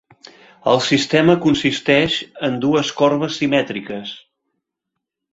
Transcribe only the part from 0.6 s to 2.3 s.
El sistema consisteix